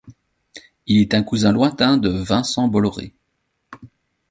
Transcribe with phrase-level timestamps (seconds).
[0.87, 3.13] Il est un cousin lointain de Vincent Bolloré.